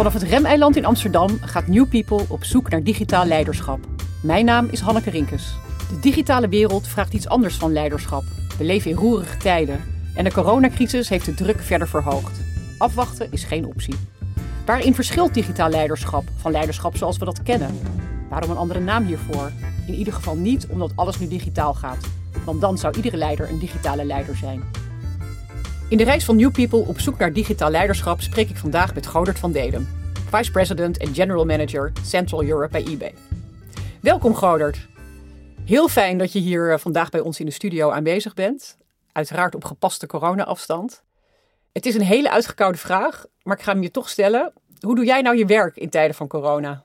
[0.00, 3.78] Vanaf het Remeiland in Amsterdam gaat New People op zoek naar digitaal leiderschap.
[4.22, 5.54] Mijn naam is Hanneke Rinkes.
[5.88, 8.22] De digitale wereld vraagt iets anders van leiderschap.
[8.58, 9.80] We leven in roerige tijden
[10.14, 12.40] en de coronacrisis heeft de druk verder verhoogd.
[12.78, 13.94] Afwachten is geen optie.
[14.66, 17.78] Waarin verschilt digitaal leiderschap van leiderschap zoals we dat kennen?
[18.28, 19.52] Waarom een andere naam hiervoor?
[19.86, 22.08] In ieder geval niet omdat alles nu digitaal gaat.
[22.44, 24.62] Want dan zou iedere leider een digitale leider zijn.
[25.90, 29.06] In de reis van New People op zoek naar digitaal leiderschap spreek ik vandaag met
[29.06, 29.88] Godert van Dedem,
[30.30, 33.14] Vice President en General Manager Central Europe bij eBay.
[34.00, 34.88] Welkom Godert.
[35.64, 38.76] Heel fijn dat je hier eh, vandaag bij ons in de studio aanwezig bent.
[39.12, 41.02] Uiteraard op gepaste corona-afstand.
[41.72, 44.52] Het is een hele uitgekoude vraag, maar ik ga hem je toch stellen.
[44.80, 46.82] Hoe doe jij nou je werk in tijden van corona?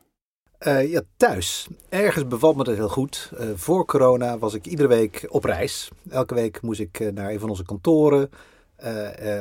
[0.68, 1.68] Uh, ja, thuis.
[1.90, 3.32] Ergens bevalt me dat heel goed.
[3.40, 5.90] Uh, voor corona was ik iedere week op reis.
[6.10, 8.30] Elke week moest ik naar een van onze kantoren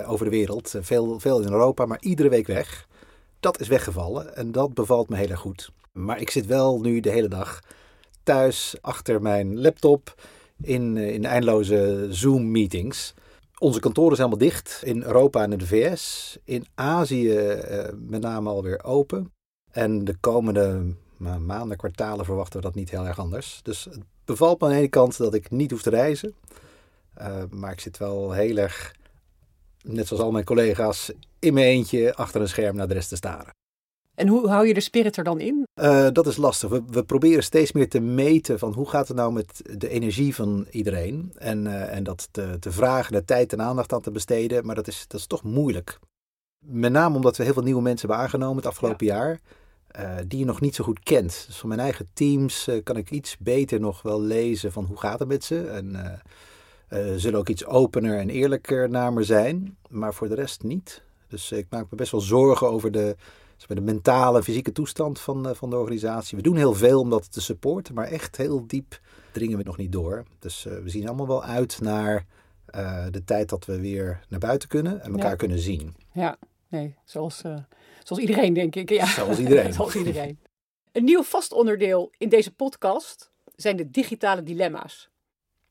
[0.06, 0.74] over de wereld.
[0.80, 2.88] veel, veel in Europa, maar iedere week weg.
[3.40, 5.70] Dat is weggevallen en dat bevalt me heel erg goed.
[5.92, 7.60] Maar ik zit wel nu de hele dag
[8.22, 10.14] thuis achter mijn laptop
[10.60, 13.14] in, in eindeloze Zoom-meetings.
[13.58, 16.36] Onze kantoren zijn allemaal dicht in Europa en in de VS.
[16.44, 17.58] In Azië
[17.94, 19.32] met name alweer open.
[19.70, 23.60] En de komende maanden, kwartalen verwachten we dat niet heel erg anders.
[23.62, 26.34] Dus het bevalt me aan de ene kant dat ik niet hoef te reizen.
[27.50, 28.94] Maar ik zit wel heel erg,
[29.84, 33.16] net zoals al mijn collega's, in mijn eentje achter een scherm naar de rest te
[33.16, 33.52] staren.
[34.14, 35.66] En hoe hou je de spirit er dan in?
[35.80, 36.70] Uh, dat is lastig.
[36.70, 40.34] We, we, proberen steeds meer te meten van hoe gaat het nou met de energie
[40.34, 41.32] van iedereen.
[41.36, 44.66] En, uh, en dat te, te, vragen, de tijd en aandacht aan te besteden.
[44.66, 45.98] Maar dat is, dat is toch moeilijk.
[46.58, 49.14] Met name omdat we heel veel nieuwe mensen hebben aangenomen het afgelopen ja.
[49.14, 49.40] jaar.
[49.98, 51.44] Uh, die je nog niet zo goed kent.
[51.46, 55.18] Dus van mijn eigen teams kan ik iets beter nog wel lezen van hoe gaat
[55.18, 55.66] het met ze.
[55.66, 56.20] En
[56.90, 59.76] uh, zullen ook iets opener en eerlijker naar me zijn.
[59.88, 61.02] Maar voor de rest niet.
[61.28, 63.16] Dus ik maak me best wel zorgen over de,
[63.66, 66.36] de mentale en fysieke toestand van, van de organisatie.
[66.36, 67.94] We doen heel veel om dat te supporten.
[67.94, 69.00] Maar echt heel diep
[69.32, 70.24] dringen we nog niet door.
[70.38, 72.26] Dus we zien allemaal wel uit naar
[73.10, 75.02] de tijd dat we weer naar buiten kunnen.
[75.02, 75.36] En elkaar ja.
[75.36, 75.94] kunnen zien.
[76.12, 76.36] Ja,
[76.68, 77.42] nee, zoals...
[78.04, 78.90] Zoals iedereen, denk ik.
[78.90, 79.06] Ja.
[79.06, 79.72] Zoals iedereen.
[79.78, 80.38] Zoals iedereen.
[80.92, 85.10] Een nieuw vast onderdeel in deze podcast zijn de digitale dilemma's.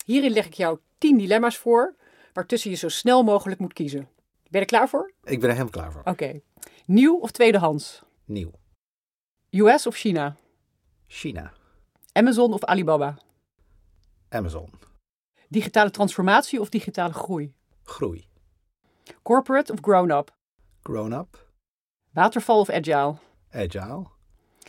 [0.04, 1.96] Hierin leg ik jou 10 dilemma's voor,
[2.34, 4.00] waartussen je zo snel mogelijk moet kiezen.
[4.00, 4.12] Ben
[4.52, 5.14] je er klaar voor?
[5.24, 6.02] Ik ben er helemaal klaar voor.
[6.02, 6.10] Oké.
[6.10, 6.44] Okay.
[6.86, 8.02] Nieuw of tweedehands?
[8.26, 8.52] Nieuw.
[9.50, 10.36] US of China?
[11.08, 11.54] China.
[12.12, 13.18] Amazon of Alibaba?
[14.30, 14.70] Amazon.
[15.48, 17.54] Digitale transformatie of digitale groei?
[17.84, 18.28] Groei.
[19.22, 20.36] Corporate of grown-up?
[20.84, 21.52] Grown-up.
[22.12, 23.16] Waterval of agile?
[23.52, 24.06] Agile.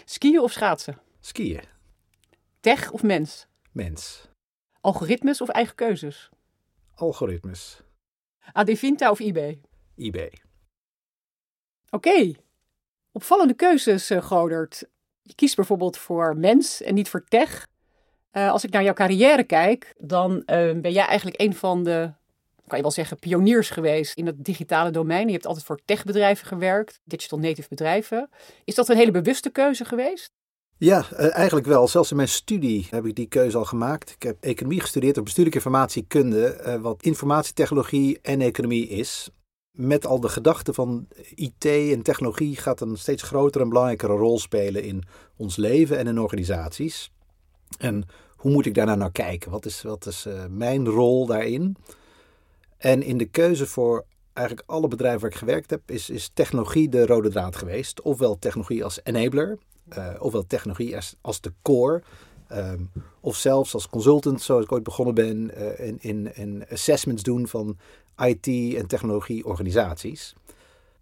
[0.04, 0.98] Skiën of schaatsen?
[1.20, 1.62] Skiën.
[2.60, 3.46] Tech of mens?
[3.72, 4.28] Mens.
[4.84, 6.30] Algoritmes of eigen keuzes?
[6.94, 7.82] Algoritmes.
[8.52, 9.60] Adevinta of eBay?
[9.96, 10.32] eBay.
[11.90, 12.08] Oké.
[12.08, 12.36] Okay.
[13.12, 14.84] Opvallende keuzes, uh, Godert.
[15.22, 17.66] Je kiest bijvoorbeeld voor mens en niet voor tech.
[18.32, 20.42] Uh, als ik naar jouw carrière kijk, dan uh,
[20.80, 22.12] ben jij eigenlijk een van de
[22.66, 25.26] kan je wel zeggen, pioniers geweest in het digitale domein.
[25.26, 28.30] Je hebt altijd voor techbedrijven gewerkt, digital native bedrijven.
[28.64, 30.32] Is dat een hele bewuste keuze geweest?
[30.84, 31.88] Ja, eigenlijk wel.
[31.88, 34.10] Zelfs in mijn studie heb ik die keuze al gemaakt.
[34.10, 39.30] Ik heb economie gestudeerd op bestuurlijke informatiekunde, wat informatietechnologie en economie is.
[39.70, 44.38] Met al de gedachte van IT en technologie gaat een steeds grotere en belangrijkere rol
[44.38, 45.02] spelen in
[45.36, 47.12] ons leven en in organisaties.
[47.78, 48.04] En
[48.36, 49.50] hoe moet ik daarna naar kijken?
[49.50, 51.76] Wat is, wat is uh, mijn rol daarin?
[52.76, 56.88] En in de keuze voor eigenlijk alle bedrijven waar ik gewerkt heb, is, is technologie
[56.88, 58.02] de rode draad geweest.
[58.02, 59.58] Ofwel technologie als enabler,
[59.98, 62.02] uh, ofwel technologie als, als de core.
[62.52, 62.90] Um,
[63.20, 67.48] of zelfs als consultant, zoals ik ooit begonnen ben, uh, in, in, in assessments doen
[67.48, 67.76] van
[68.16, 68.46] IT
[68.76, 70.34] en technologie organisaties.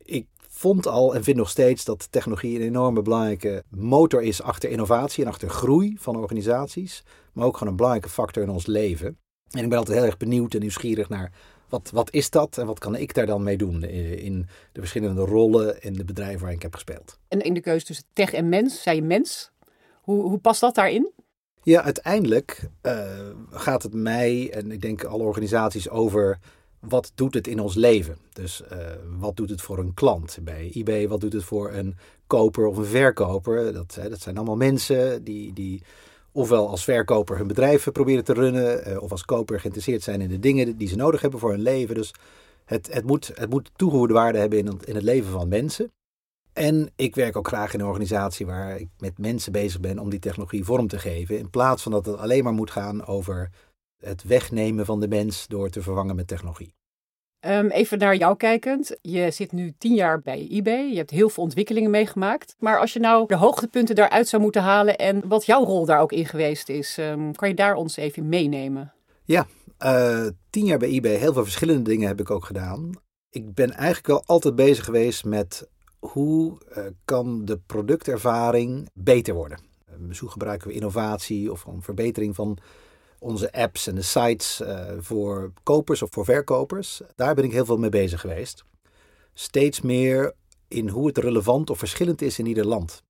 [0.03, 4.71] Ik vond al en vind nog steeds dat technologie een enorme belangrijke motor is achter
[4.71, 7.04] innovatie en achter groei van organisaties.
[7.32, 9.19] Maar ook gewoon een belangrijke factor in ons leven.
[9.50, 11.32] En ik ben altijd heel erg benieuwd en nieuwsgierig naar
[11.72, 15.21] wat, wat is dat en wat kan ik daar dan mee doen in de verschillende
[15.21, 17.19] rollen in de bedrijven waar ik heb gespeeld?
[17.28, 19.51] En in de keuze tussen tech en mens, zei je mens.
[20.03, 21.10] Hoe, hoe past dat daarin?
[21.63, 26.39] Ja, uiteindelijk uh, gaat het mij en ik denk alle organisaties over
[26.78, 28.16] wat doet het in ons leven?
[28.33, 28.78] Dus uh,
[29.18, 31.09] wat doet het voor een klant bij eBay?
[31.09, 31.97] Wat doet het voor een
[32.27, 33.72] koper of een verkoper?
[33.72, 35.83] Dat, dat zijn allemaal mensen die, die
[36.32, 40.28] ofwel als verkoper hun bedrijf proberen te runnen, uh, of als koper geïnteresseerd zijn in
[40.28, 41.94] de dingen die ze nodig hebben voor hun leven.
[41.94, 42.14] Dus
[42.64, 45.92] het, het, moet, het moet toegevoegde waarde hebben in het, in het leven van mensen.
[46.52, 50.10] En ik werk ook graag in een organisatie waar ik met mensen bezig ben om
[50.10, 51.38] die technologie vorm te geven.
[51.38, 53.50] In plaats van dat het alleen maar moet gaan over
[53.98, 56.74] het wegnemen van de mens door te vervangen met technologie.
[57.42, 58.97] Ehm, even naar jou kijkend.
[59.00, 60.91] Je zit nu tien jaar bij eBay.
[60.91, 62.56] Je hebt heel veel ontwikkelingen meegemaakt.
[62.59, 66.00] Maar als je nou de hoogtepunten daaruit zou moeten halen en wat jouw rol daar
[66.00, 68.92] ook in geweest is, ehm, kan je daar ons even meenemen?
[69.24, 69.47] Ja,
[69.84, 71.15] uh, tien jaar bij eBay.
[71.15, 72.91] Heel veel verschillende dingen heb ik ook gedaan.
[73.30, 75.68] Ik ben eigenlijk wel altijd bezig geweest met
[75.98, 79.59] hoe uh, kan de productervaring beter worden.
[80.18, 82.59] Hoe gebruiken we innovatie of een verbetering van
[83.22, 87.01] onze apps en de sites uh, voor kopers of voor verkopers.
[87.15, 88.65] Daar ben ik heel veel mee bezig geweest.
[89.34, 90.34] Steeds meer
[90.69, 93.03] in hoe het relevant of verschillend is in ieder land.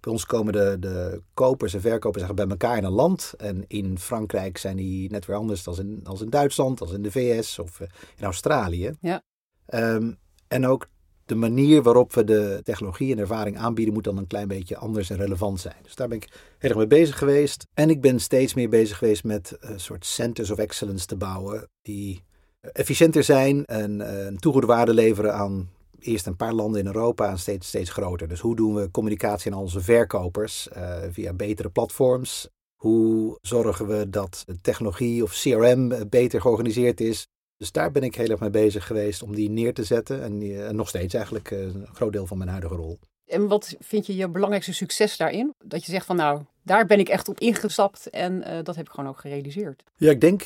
[0.00, 3.34] Bij ons komen de, de kopers en verkopers bij elkaar in een land.
[3.36, 7.02] En in Frankrijk zijn die net weer anders dan in, als in Duitsland, als in
[7.02, 8.92] de VS of eh, in Australië.
[9.00, 9.22] Ja.
[9.66, 10.18] Um,
[10.48, 10.86] en ook
[11.26, 15.10] de manier waarop we de technologie en ervaring aanbieden moet dan een klein beetje anders
[15.10, 15.76] en relevant zijn.
[15.82, 16.28] Dus daar ben ik
[16.58, 17.66] heel erg mee bezig geweest.
[17.74, 21.68] En ik ben steeds meer bezig geweest met een soort centers of excellence te bouwen
[21.82, 22.22] die
[22.60, 27.28] efficiënter zijn en eh, een toegevoegde waarde leveren aan eerst een paar landen in Europa
[27.28, 28.28] en steeds, steeds groter.
[28.28, 30.68] Dus hoe doen we communicatie aan onze verkopers
[31.10, 32.48] via betere platforms?
[32.84, 37.26] Hoe zorgen we dat technologie of CRM beter georganiseerd is?
[37.56, 40.22] Dus daar ben ik heel erg mee bezig geweest om die neer te zetten.
[40.22, 42.98] En, uh, nog steeds eigenlijk uh, een groot deel van mijn huidige rol.
[43.26, 45.54] En wat vind je je belangrijkste succes daarin?
[45.64, 48.86] Dat je zegt van nou, daar ben ik echt op ingestapt en uh, dat heb
[48.86, 49.82] ik gewoon ook gerealiseerd.
[49.96, 50.42] Ja, ik denk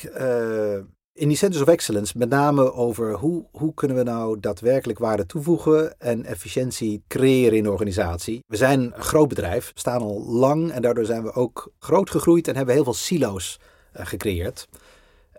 [1.13, 5.25] in die Centers of Excellence met name over hoe, hoe kunnen we nou daadwerkelijk waarde
[5.25, 8.43] toevoegen en efficiëntie creëren in de organisatie.
[8.47, 12.47] We zijn een groot bedrijf, staan al lang en daardoor zijn we ook groot gegroeid
[12.47, 13.59] en hebben heel veel silo's
[13.93, 14.67] gecreëerd.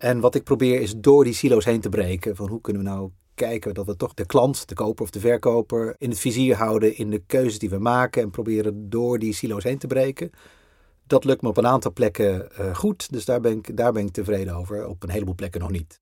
[0.00, 2.36] En wat ik probeer is door die silo's heen te breken.
[2.36, 5.20] Van hoe kunnen we nou kijken dat we toch de klant, de koper of de
[5.20, 8.22] verkoper in het vizier houden in de keuzes die we maken.
[8.22, 10.30] En proberen door die silo's heen te breken.
[11.06, 13.12] Dat lukt me op een aantal plekken uh, goed.
[13.12, 14.86] Dus daar ben, ik, daar ben ik tevreden over.
[14.86, 16.00] Op een heleboel plekken nog niet.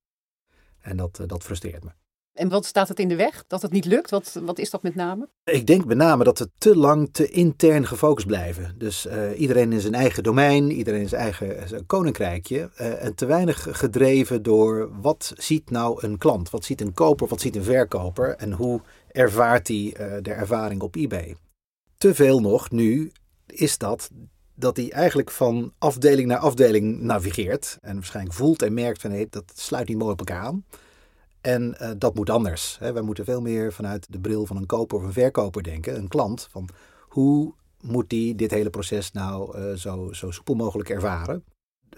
[0.81, 1.91] En dat, uh, dat frustreert me.
[2.39, 3.45] En wat staat het in de weg?
[3.47, 4.11] Dat het niet lukt?
[4.11, 5.29] Wat, wat is dat met name?
[5.45, 8.75] Ik denk met name dat we te lang te intern gefocust blijven.
[8.77, 12.71] Dus uh, iedereen in zijn eigen domein, iedereen in zijn eigen zijn koninkrijkje.
[12.81, 16.51] Uh, en te weinig gedreven door wat ziet nou een klant?
[16.51, 17.29] Wat ziet een koper?
[17.29, 18.37] Wat ziet een verkoper?
[18.37, 18.81] En hoe
[19.13, 21.37] ervaart hij de ervaring op eBay?
[21.97, 23.13] Te veel nog nu
[23.47, 24.11] is dat
[24.55, 27.79] dat hij eigenlijk van afdeling naar afdeling navigeert.
[27.81, 30.65] En waarschijnlijk voelt en merkt van hé, dat sluit niet mooi op elkaar aan.
[31.49, 32.77] En uh, dat moet anders.
[32.81, 32.93] Hè.
[32.93, 36.09] Wij moeten veel meer vanuit de bril van een koper of een verkoper denken, een
[36.09, 36.49] klant.
[36.51, 36.69] Van
[37.09, 41.45] hoe moet die dit hele proces nou uh, zo, zo soepel mogelijk ervaren?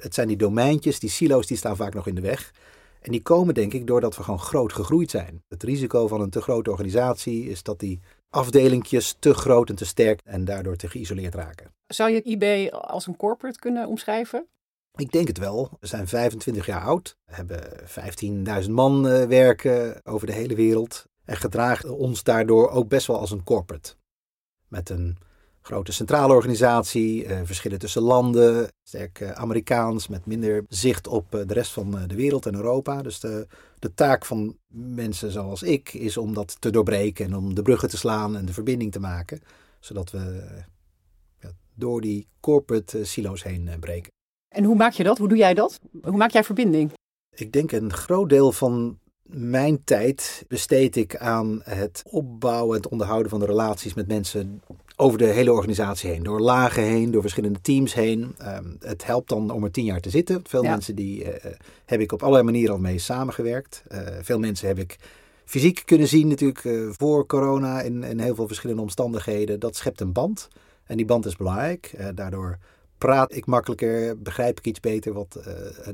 [0.00, 2.52] Het zijn die domeintjes, die silo's, die staan vaak nog in de weg.
[3.00, 5.42] En die komen denk ik doordat we gewoon groot gegroeid zijn.
[5.48, 9.84] Het risico van een te grote organisatie is dat die afdelingjes te groot en te
[9.84, 11.74] sterk en daardoor te geïsoleerd raken.
[11.86, 14.46] Zou je eBay als een corporate kunnen omschrijven?
[14.94, 15.70] Ik denk het wel.
[15.80, 17.16] We zijn 25 jaar oud.
[17.24, 17.62] Hebben
[18.64, 21.04] 15.000 man uh, werken over de hele wereld.
[21.24, 23.94] En gedragen ons daardoor ook best wel als een corporate.
[24.68, 25.18] Met een
[25.60, 31.52] grote centrale organisatie, uh, verschillen tussen landen, sterk uh, Amerikaans, met minder zicht op de
[31.54, 33.02] rest van de wereld en Europa.
[33.02, 33.46] Dus de,
[33.78, 37.88] de taak van mensen zoals ik is om dat te doorbreken en om de bruggen
[37.88, 39.40] te slaan en de verbinding te maken.
[39.80, 40.44] Zodat we
[41.74, 44.12] door die corporate silo's heen breken.
[44.50, 45.18] En hoe maak je dat?
[45.18, 45.80] Hoe doe jij dat?
[46.02, 46.92] Hoe maak jij verbinding?
[47.34, 52.90] Ik denk een groot deel van mijn tijd besteed ik aan het opbouwen en het
[52.90, 54.62] onderhouden van de relaties met mensen
[54.96, 56.22] over de hele organisatie heen.
[56.22, 58.36] Door lagen heen, door verschillende teams heen.
[58.42, 60.40] Um, het helpt dan om er tien jaar te zitten.
[60.44, 60.70] Veel ja.
[60.70, 61.30] mensen die uh,
[61.84, 63.82] heb ik op allerlei manieren al mee samengewerkt.
[63.92, 64.96] Uh, veel mensen heb ik
[65.44, 69.60] fysiek kunnen zien natuurlijk uh, voor corona in, in heel veel verschillende omstandigheden.
[69.60, 70.48] Dat schept een band.
[70.84, 71.94] En die band is belangrijk.
[72.14, 72.58] daardoor
[73.00, 75.44] praat ik makkelijker, begrijp ik iets beter wat uh,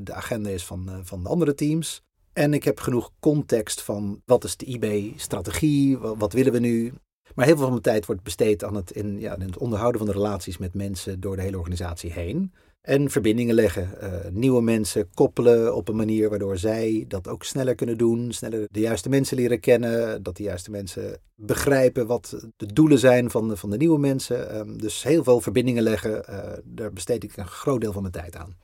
[0.01, 2.01] de agenda is van, uh, van de andere teams.
[2.33, 6.93] En ik heb genoeg context van wat is de eBay-strategie, wat, wat, willen we nu.
[7.35, 10.01] Maar heel veel van mijn tijd wordt besteed aan het, in, ja, in het onderhouden
[10.01, 12.53] van de relaties met mensen door de hele organisatie heen.
[12.87, 17.75] En verbindingen leggen, uh, nieuwe mensen koppelen op een manier waardoor zij dat ook sneller
[17.75, 18.31] kunnen doen.
[18.31, 23.31] Sneller de juiste mensen leren kennen, dat de juiste mensen begrijpen wat de doelen zijn
[23.31, 24.57] van de, van de nieuwe mensen.
[24.57, 28.13] Um, dus heel veel verbindingen leggen, uh, daar besteed ik een groot deel van mijn
[28.13, 28.55] tijd aan.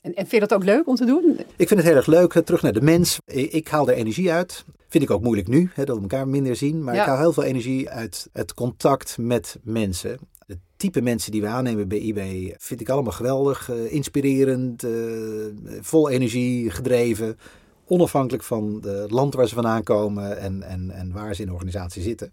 [0.00, 1.38] En, en, vind je dat ook leuk om te doen?
[1.56, 2.32] Ik vind het heel erg leuk.
[2.32, 3.18] Terug naar de mens.
[3.24, 4.64] Ik, ik haal er energie uit.
[4.88, 6.84] Vind ik ook moeilijk nu, hè, dat we elkaar minder zien.
[6.84, 7.00] Maar ja.
[7.00, 10.18] ik haal heel veel energie uit het contact met mensen.
[10.80, 13.70] Type mensen die we aannemen bij eBay vind ik allemaal geweldig.
[13.70, 15.46] Uh, inspirerend, uh,
[15.80, 17.38] vol energie, gedreven.
[17.86, 21.52] Onafhankelijk van het land waar ze vandaan komen en, en, en waar ze in de
[21.52, 22.32] organisatie zitten.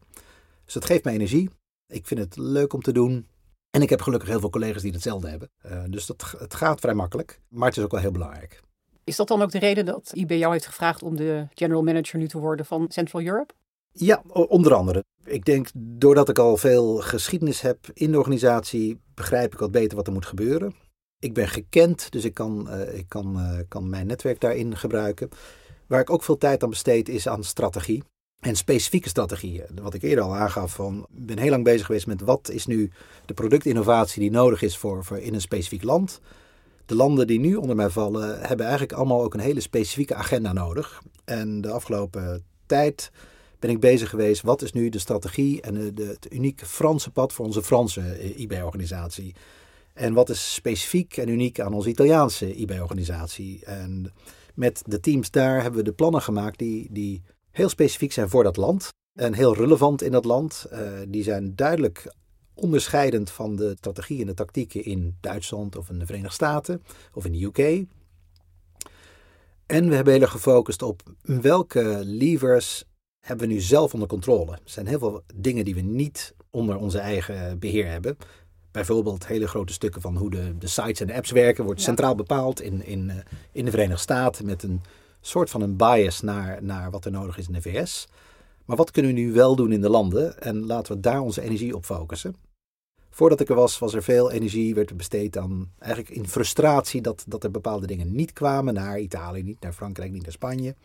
[0.66, 1.50] Dus dat geeft me energie.
[1.88, 3.28] Ik vind het leuk om te doen.
[3.70, 5.50] En ik heb gelukkig heel veel collega's die hetzelfde hebben.
[5.66, 7.42] Uh, dus dat, het gaat vrij makkelijk.
[7.50, 8.62] Maar het is ook wel heel belangrijk.
[9.04, 12.20] Is dat dan ook de reden dat IB jou heeft gevraagd om de general manager
[12.20, 13.54] nu te worden van Central Europe?
[14.00, 15.04] Ja, onder andere.
[15.26, 19.98] Ik denk, doordat ik al veel geschiedenis heb in de organisatie, begrijp ik wat beter
[19.98, 20.74] wat er moet gebeuren.
[21.20, 25.30] Ik ben gekend, dus ik kan, uh, ik kan, uh, kan mijn netwerk daarin gebruiken.
[25.88, 28.04] Waar ik ook veel tijd aan besteed is aan strategie.
[28.40, 29.66] En specifieke strategieën.
[29.82, 32.66] Wat ik eerder al aangaf, van, ik ben heel lang bezig geweest met wat is
[32.66, 32.92] nu
[33.26, 36.20] de productinnovatie die nodig is voor, voor in een specifiek land.
[36.86, 40.54] De landen die nu onder mij vallen, hebben eigenlijk allemaal ook een hele specifieke agenda
[40.54, 41.02] nodig.
[41.26, 43.12] En de afgelopen tijd
[43.60, 47.12] ben ik bezig geweest, wat is nu de strategie en de, de het unieke Franse
[47.12, 49.36] pad voor onze Franse eh, IB-organisatie.
[49.94, 53.66] En wat is specifiek en uniek aan onze Italiaanse IB-organisatie.
[53.66, 54.14] En
[54.56, 58.44] met de teams daar hebben we de plannen gemaakt die, die heel specifiek zijn voor
[58.44, 58.90] dat land.
[59.14, 60.66] En heel relevant in dat land.
[60.74, 62.14] Uh, die zijn duidelijk
[62.54, 66.84] onderscheidend van de strategieën en de tactieken in Duitsland of in de Verenigde Staten
[67.14, 67.86] of in de UK.
[69.66, 72.84] En we hebben heel erg gefocust op welke levers
[73.28, 74.52] hebben we nu zelf onder controle.
[74.52, 78.18] Er zijn heel veel dingen die we niet onder onze eigen beheer hebben.
[78.72, 82.16] Bijvoorbeeld hele grote stukken van hoe de, de sites en de apps werken, wordt centraal
[82.16, 83.16] bepaald in, in, eh,
[83.52, 84.82] in de Verenigde Staten met een
[85.22, 88.08] soort van een bias naar, naar wat er nodig is in de VS.
[88.66, 90.42] Maar wat kunnen we nu wel doen in de landen?
[90.42, 92.36] En laten we daar onze energie op focussen.
[93.10, 97.24] Voordat ik er was, was er veel energie, werd besteed aan eigenlijk in frustratie dat,
[97.28, 100.76] dat er bepaalde dingen niet kwamen naar Italië, niet naar Frankrijk, niet naar Spanje.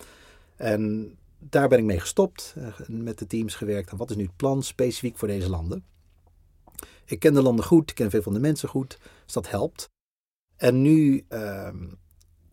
[0.57, 1.15] En
[1.51, 4.37] daar ben ik mee gestopt, eh, met de teams gewerkt aan wat is nu het
[4.37, 5.85] plan specifiek voor deze landen.
[7.05, 9.91] Ik ken de landen goed, ik ken veel van de mensen goed, dus dat helpt.
[10.57, 11.87] En nu, ehm,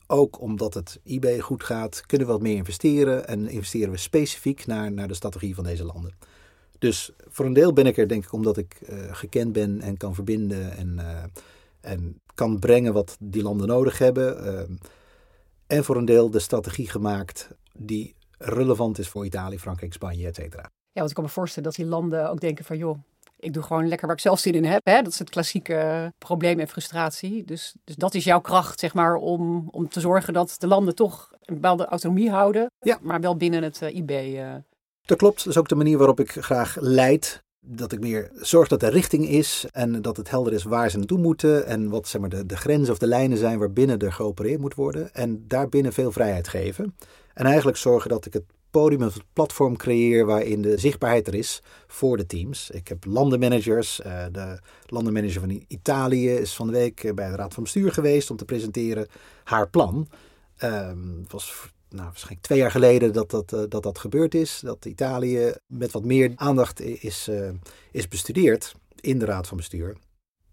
[0.07, 4.65] ook omdat het eBay goed gaat, kunnen we wat meer investeren en investeren we specifiek
[4.65, 6.13] naar, naar de strategie van deze landen.
[6.79, 9.97] Dus voor een deel ben ik er denk ik omdat ik uh, gekend ben en
[9.97, 11.23] kan verbinden en, uh,
[11.81, 14.45] en kan brengen wat die landen nodig hebben.
[14.45, 14.77] Uh,
[15.67, 20.35] en voor een deel de strategie gemaakt die relevant is voor Italië, Frankrijk, Spanje, et
[20.35, 20.63] cetera.
[20.91, 22.97] Ja, want ik kan me voorstellen dat die landen ook denken van joh,
[23.39, 24.81] ik doe gewoon lekker waar ik zelf zin in heb.
[24.83, 25.01] Hè?
[25.01, 27.43] Dat is het klassieke probleem en frustratie.
[27.45, 30.95] Dus, dus dat is jouw kracht, zeg maar, om, om te zorgen dat de landen
[30.95, 32.97] toch een bepaalde autonomie houden, ja.
[33.01, 34.11] maar wel binnen het uh, IB.
[34.11, 34.55] Uh...
[35.05, 35.37] Dat klopt.
[35.37, 37.43] Dat is ook de manier waarop ik graag leid.
[37.61, 40.97] Dat ik meer zorg dat er richting is en dat het helder is waar ze
[40.97, 41.65] naartoe moeten.
[41.65, 44.75] En wat zeg maar, de, de grenzen of de lijnen zijn waarbinnen er geopereerd moet
[44.75, 45.13] worden.
[45.13, 46.95] En daarbinnen veel vrijheid geven.
[47.39, 51.35] En eigenlijk zorgen dat ik het podium of het platform creëer waarin de zichtbaarheid er
[51.35, 52.69] is voor de teams.
[52.69, 54.01] Ik heb landenmanagers.
[54.05, 58.31] Uh, de landenmanager van Italië is van de week bij de Raad van Bestuur geweest
[58.31, 59.07] om te presenteren
[59.43, 60.07] haar plan.
[60.63, 64.59] Um, het was nou, waarschijnlijk twee jaar geleden dat dat, uh, dat dat gebeurd is.
[64.63, 67.29] Dat Italië met wat meer aandacht is,
[67.91, 69.97] is bestudeerd in de Raad van Bestuur.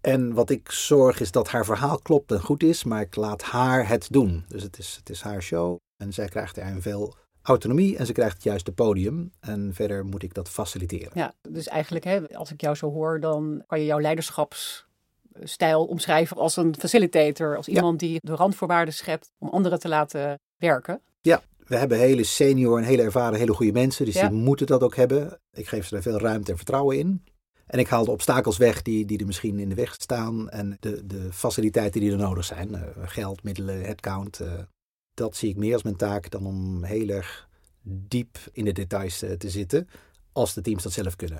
[0.01, 3.41] En wat ik zorg is dat haar verhaal klopt en goed is, maar ik laat
[3.41, 4.45] haar het doen.
[4.47, 8.11] Dus het is, het is haar show en zij krijgt er veel autonomie en ze
[8.11, 9.31] krijgt het juiste podium.
[9.39, 11.11] En verder moet ik dat faciliteren.
[11.13, 16.37] Ja, dus eigenlijk, hè, als ik jou zo hoor, dan kan je jouw leiderschapsstijl omschrijven
[16.37, 17.57] als een facilitator.
[17.57, 21.01] Als iemand die de randvoorwaarden schept om anderen te laten werken.
[21.21, 24.05] Ja, we hebben hele senior en hele ervaren, hele goede mensen.
[24.05, 24.29] Dus ja.
[24.29, 25.39] die moeten dat ook hebben.
[25.51, 27.23] Ik geef ze er veel ruimte en vertrouwen in.
[27.67, 30.49] En ik haal de obstakels weg die, die er misschien in de weg staan.
[30.49, 32.69] En de, de faciliteiten die er nodig zijn.
[32.69, 34.39] Uh, geld, middelen, headcount.
[34.39, 34.51] Uh,
[35.17, 37.49] dat zie ik meer als mijn taak dan om heel erg
[37.81, 39.87] diep in de details uh, te zitten.
[40.31, 41.39] Als de teams dat zelf kunnen.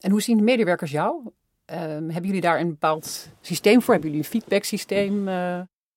[0.00, 1.30] En hoe zien de medewerkers jou?
[1.64, 3.94] hebben jullie daar een bepaald systeem voor?
[3.94, 5.28] Hebben jullie een feedback systeem?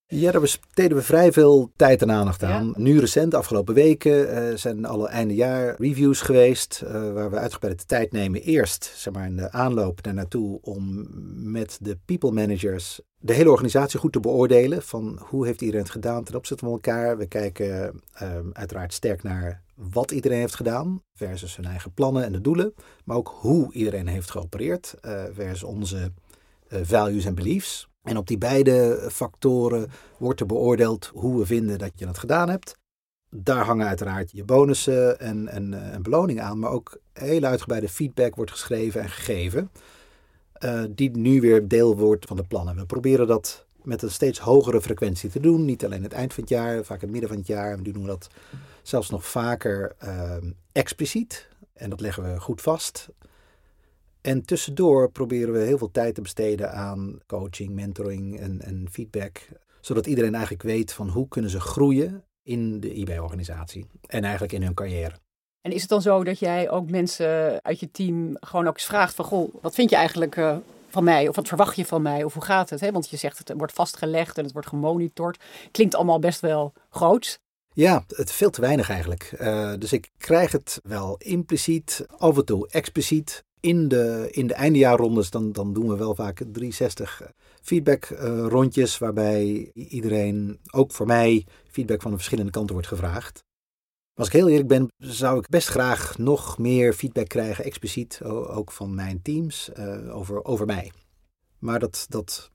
[0.07, 2.65] Ja, daar besteden we vrij veel tijd en aandacht aan.
[2.65, 2.73] Ja.
[2.75, 6.81] Nu recent, de afgelopen weken, uh, zijn alle eindejaar reviews geweest.
[6.83, 8.41] Uh, waar we uitgebreid de tijd nemen.
[8.41, 11.07] Eerst, zeg maar, in de aanloop daar naartoe om
[11.51, 14.81] met de people managers de hele organisatie goed te beoordelen.
[14.81, 17.17] Van hoe heeft iedereen het gedaan ten opzichte van elkaar.
[17.17, 21.01] We kijken uh, uiteraard sterk naar wat iedereen heeft gedaan.
[21.13, 22.73] Versus hun eigen plannen en de doelen.
[23.05, 24.95] Maar ook hoe iedereen heeft geopereerd.
[25.01, 26.11] Uh, versus onze
[26.69, 27.87] values en beliefs.
[28.05, 32.49] En op die beide factoren wordt er beoordeeld hoe we vinden dat je het gedaan
[32.49, 32.77] hebt.
[33.29, 38.35] Daar hangen uiteraard je bonussen en, en, eh, beloning aan, maar ook heel uitgebreide feedback
[38.35, 39.71] wordt geschreven en gegeven,
[40.59, 42.75] uh, die nu weer deel wordt van de plannen.
[42.75, 46.43] We proberen dat met een steeds hogere frequentie te doen, niet alleen het eind van
[46.43, 47.77] het jaar, vaak het midden van het jaar.
[47.77, 48.27] We doen dat
[48.81, 50.35] zelfs nog vaker uh,
[50.71, 53.09] expliciet en dat leggen we goed vast.
[54.25, 59.47] En tussendoor proberen we heel veel tijd te besteden aan coaching, mentoring en, en feedback.
[59.81, 64.63] Zodat iedereen eigenlijk weet van hoe kunnen ze groeien in de IB-organisatie en eigenlijk in
[64.63, 65.13] hun carrière.
[65.61, 68.85] En is het dan zo dat jij ook mensen uit je team gewoon ook eens
[68.85, 71.27] vraagt van, goh, wat vind je eigenlijk uh, van mij?
[71.27, 72.23] Of wat verwacht je van mij?
[72.23, 72.79] Of hoe gaat het?
[72.79, 72.91] Hè?
[72.91, 75.43] Want je zegt het wordt vastgelegd en het wordt gemonitord.
[75.71, 77.39] Klinkt allemaal best wel groot.
[77.73, 79.35] Ja, het veel te weinig eigenlijk.
[79.39, 83.43] Uh, dus ik krijg het wel impliciet, af en toe expliciet.
[83.65, 87.31] In de, in de eindejaarrondes dan, dan doen we wel vaak 360
[87.61, 88.97] feedback uh, rondjes.
[88.97, 93.43] Waarbij iedereen, ook voor mij, feedback van de verschillende kanten wordt gevraagd.
[94.13, 98.71] Als ik heel eerlijk ben, zou ik best graag nog meer feedback krijgen, expliciet ook
[98.71, 100.91] van mijn teams, uh, over, over mij.
[101.59, 102.51] Maar dat, dat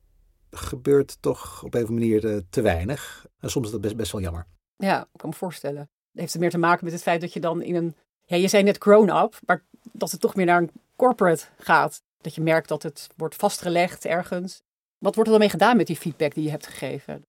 [0.51, 3.27] gebeurt toch op een of andere manier te weinig.
[3.39, 4.47] En soms is dat best, best wel jammer.
[4.77, 5.91] Ja, ik kan me voorstellen.
[6.13, 7.95] Heeft het meer te maken met het feit dat je dan in een.
[8.25, 12.03] Ja, je zei net grown-up, maar dat het toch meer naar een corporate gaat.
[12.21, 14.63] Dat je merkt dat het wordt vastgelegd ergens.
[14.99, 17.25] Wat wordt er dan mee gedaan met die feedback die je hebt gegeven?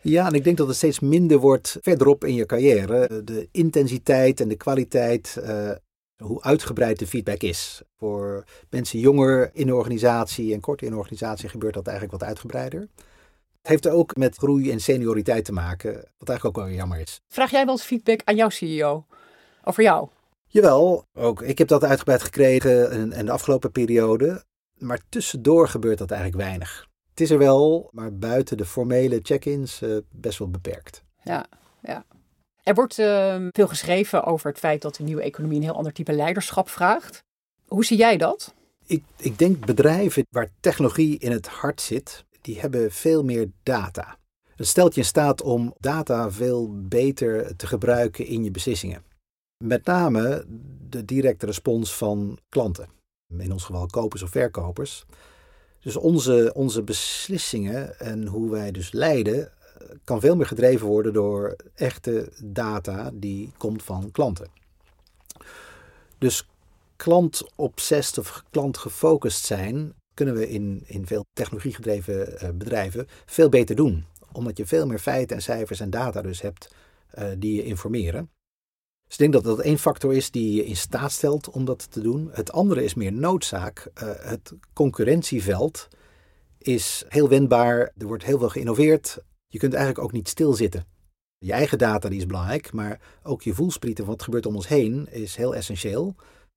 [0.00, 3.24] Ja, en ik denk dat het steeds minder wordt verderop in je carrière.
[3.24, 5.70] De intensiteit en de kwaliteit, uh,
[6.16, 7.82] hoe uitgebreid de feedback is.
[7.96, 12.28] Voor mensen jonger in de organisatie en korter in de organisatie gebeurt dat eigenlijk wat
[12.28, 12.80] uitgebreider.
[12.80, 17.00] Het heeft er ook met groei en senioriteit te maken, wat eigenlijk ook wel jammer
[17.00, 17.20] is.
[17.28, 19.06] Vraag jij wel eens feedback aan jouw CEO
[19.64, 20.08] over jou?
[20.54, 21.42] Jawel, ook.
[21.42, 24.44] Ik heb dat uitgebreid gekregen in, in de afgelopen periode.
[24.78, 26.88] Maar tussendoor gebeurt dat eigenlijk weinig.
[27.10, 31.04] Het is er wel, maar buiten de formele check-ins uh, best wel beperkt.
[31.22, 31.46] Ja,
[31.82, 32.04] ja.
[32.62, 35.92] Er wordt uh, veel geschreven over het feit dat de nieuwe economie een heel ander
[35.92, 37.24] type leiderschap vraagt.
[37.66, 38.54] Hoe zie jij dat?
[38.86, 44.18] Ik, ik denk bedrijven waar technologie in het hart zit, die hebben veel meer data.
[44.56, 49.12] Het stelt je in staat om data veel beter te gebruiken in je beslissingen.
[49.64, 50.44] Met name
[50.88, 52.88] de directe respons van klanten.
[53.38, 55.04] In ons geval kopers of verkopers.
[55.80, 59.52] Dus onze, onze beslissingen en hoe wij dus leiden,
[60.04, 64.48] kan veel meer gedreven worden door echte data die komt van klanten.
[66.18, 66.48] Dus
[66.96, 74.04] klantobsessed of klantgefocust zijn, kunnen we in, in veel technologiegedreven uh, bedrijven veel beter doen.
[74.32, 76.74] Omdat je veel meer feiten en cijfers en data dus hebt
[77.18, 78.30] uh, die je informeren.
[79.14, 81.90] Dus ik denk dat dat één factor is die je in staat stelt om dat
[81.90, 82.28] te doen.
[82.32, 83.90] Het andere is meer noodzaak.
[84.02, 85.88] Uh, het concurrentieveld
[86.58, 87.92] is heel wendbaar.
[87.98, 89.18] Er wordt heel veel geïnnoveerd.
[89.46, 90.86] Je kunt eigenlijk ook niet stilzitten.
[91.38, 95.08] Je eigen data die is belangrijk, maar ook je voelsprieten, wat gebeurt om ons heen,
[95.10, 96.14] is heel essentieel.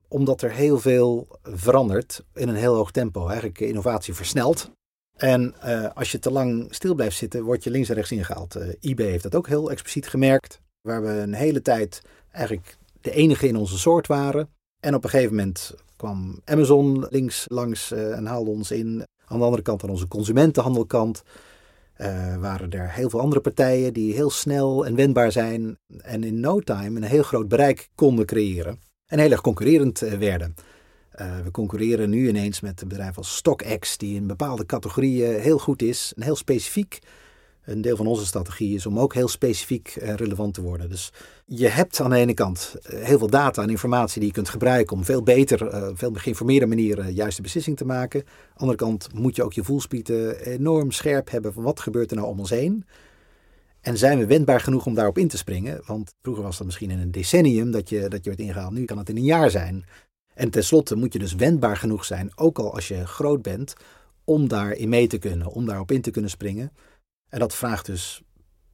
[0.07, 3.27] Omdat er heel veel verandert in een heel hoog tempo.
[3.27, 4.71] Eigenlijk innovatie versnelt.
[5.15, 8.55] En uh, als je te lang stil blijft zitten, word je links en rechts ingehaald.
[8.55, 10.61] Uh, eBay heeft dat ook heel expliciet gemerkt.
[10.81, 12.01] Waar we een hele tijd
[12.37, 14.49] eigenlijk de enige in onze soort waren.
[14.79, 19.05] En op een gegeven moment kwam Amazon links langs uh, en haalde ons in.
[19.25, 21.23] Aan de andere kant, aan onze consumentenhandelkant,
[21.97, 26.39] uh, waren er heel veel andere partijen die heel snel en wendbaar zijn en in
[26.39, 28.79] no time een heel groot bereik konden creëren.
[29.05, 30.55] En heel erg concurrerend uh, werden.
[31.43, 35.81] We concurreren nu ineens met een bedrijf als StockX, die in bepaalde categorieën heel goed
[35.81, 36.99] is en heel specifiek
[37.67, 40.89] een deel van onze strategie is om ook heel specifiek uh, relevant te worden.
[40.89, 41.11] Dus
[41.45, 44.49] je hebt aan de ene kant uh, heel veel data en informatie die je kunt
[44.49, 48.19] gebruiken om veel beter, uh, veel geïnformeerde manieren juiste beslissing te maken.
[48.19, 52.11] Aan de andere kant moet je ook je voelspieten enorm scherp hebben van wat gebeurt
[52.11, 52.85] er nou om ons heen.
[53.81, 55.81] En zijn we wendbaar genoeg om daarop in te springen?
[55.85, 58.73] Want vroeger was dat misschien in een decennium dat je, dat je werd ingehaald.
[58.73, 59.85] Nu kan het in een jaar zijn.
[60.33, 63.73] En tenslotte moet je dus wendbaar genoeg zijn, ook al als je groot bent,
[64.23, 66.71] om daarin mee te kunnen, om daarop in te kunnen springen.
[67.29, 68.21] En dat vraagt dus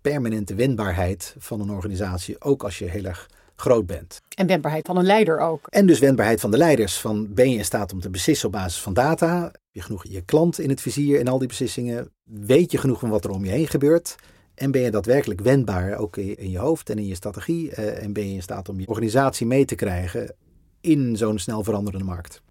[0.02, 4.22] permanente wendbaarheid van een organisatie, ook als je heel erg groot bent.
[4.36, 5.68] En wendbaarheid van een leider ook.
[5.70, 7.00] En dus wendbaarheid van de leiders.
[7.00, 9.44] Van ben je in staat om te beslissen op basis van data?
[9.44, 12.12] Heb je genoeg je klant in het vizier in al die beslissingen?
[12.24, 14.16] Weet je genoeg van wat er om je heen gebeurt?
[14.56, 17.72] En ben je daadwerkelijk wendbaar, ook in je hoofd en in je strategie?
[17.72, 20.36] Eh, en ben je in staat om je organisatie mee te krijgen
[20.82, 22.42] in zo'n snel veranderende markt?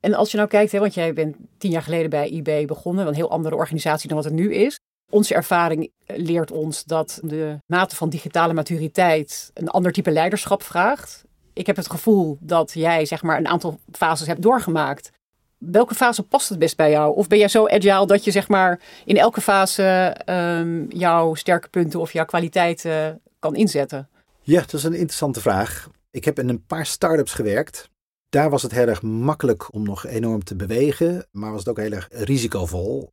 [0.00, 3.06] En als je nou kijkt, hè, want jij bent tien jaar geleden bij eBay begonnen,
[3.06, 4.78] een heel andere organisatie dan wat het nu is.
[5.14, 11.24] Onze ervaring leert ons dat de mate van digitale maturiteit een ander type leiderschap vraagt.
[11.52, 15.10] Ik heb het gevoel dat jij zeg maar een aantal fases hebt doorgemaakt.
[15.58, 17.16] Welke fase past het best bij jou?
[17.16, 21.68] Of ben jij zo agile dat je zeg maar in elke fase um, jouw sterke
[21.68, 24.08] punten of jouw kwaliteiten kan inzetten?
[24.42, 25.88] Ja, dat is een interessante vraag.
[26.10, 27.90] Ik heb in een paar start-ups gewerkt.
[28.28, 31.78] Daar was het heel erg makkelijk om nog enorm te bewegen, maar was het ook
[31.78, 33.12] heel erg risicovol.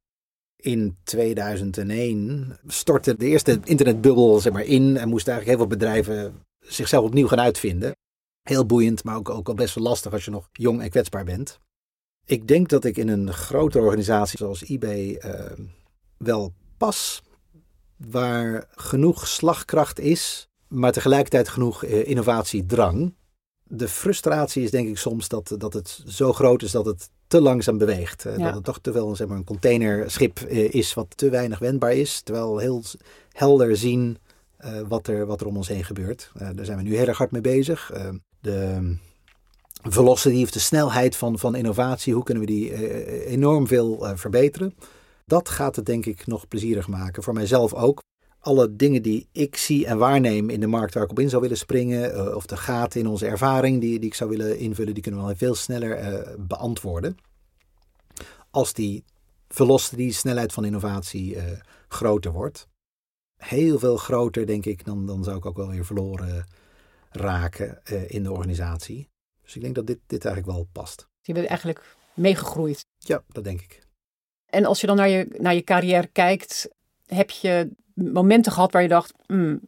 [0.61, 6.45] In 2001 stortte de eerste internetbubbel zeg maar, in en moesten eigenlijk heel veel bedrijven
[6.59, 7.95] zichzelf opnieuw gaan uitvinden.
[8.41, 11.23] Heel boeiend, maar ook, ook al best wel lastig als je nog jong en kwetsbaar
[11.23, 11.59] bent.
[12.25, 15.51] Ik denk dat ik in een grotere organisatie zoals eBay uh,
[16.17, 17.21] wel pas,
[17.97, 23.15] waar genoeg slagkracht is, maar tegelijkertijd genoeg uh, innovatiedrang.
[23.63, 27.41] De frustratie is denk ik soms dat, dat het zo groot is dat het te
[27.41, 28.25] langzaam beweegt.
[28.25, 31.59] Eh, Dat het toch te veel zeg maar, een containerschip eh, is wat te weinig
[31.59, 32.21] wendbaar is.
[32.21, 32.83] Terwijl we heel
[33.31, 34.17] helder zien
[34.65, 36.31] uh, wat, er, wat er om ons heen gebeurt.
[36.33, 37.91] Daar zijn we nu heel erg hard mee bezig.
[38.39, 38.95] De
[39.81, 44.75] velocity of de snelheid van, van innovatie, hoe kunnen we die enorm veel verbeteren?
[45.25, 47.23] Dat gaat het denk ik nog plezierig maken.
[47.23, 48.01] Voor mijzelf ook.
[48.43, 51.41] Alle dingen die ik zie en waarneem in de markt waar ik op in zou
[51.41, 55.03] willen springen, of de gaten in onze ervaring die, die ik zou willen invullen, die
[55.03, 57.17] kunnen we veel sneller beantwoorden.
[58.49, 59.03] Als die
[59.47, 61.37] velocity, snelheid van innovatie
[61.87, 62.67] groter wordt
[63.37, 66.45] heel veel groter, denk ik, dan, dan zou ik ook wel weer verloren
[67.09, 69.09] raken in de organisatie.
[69.41, 71.07] Dus ik denk dat dit, dit eigenlijk wel past.
[71.21, 72.85] Je bent eigenlijk meegegroeid.
[72.97, 73.87] Ja, dat denk ik.
[74.45, 76.69] En als je dan naar je, naar je carrière kijkt,
[77.05, 77.71] heb je
[78.03, 79.59] momenten gehad waar je dacht, mm,